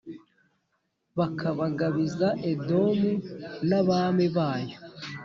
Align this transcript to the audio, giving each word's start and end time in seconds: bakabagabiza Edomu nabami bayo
bakabagabiza 1.17 2.27
Edomu 2.51 3.11
nabami 3.67 4.25
bayo 4.35 4.77